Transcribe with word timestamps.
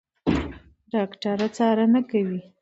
ډاکټره 0.91 1.47
څارنه 1.57 2.01
کوي. 2.09 2.39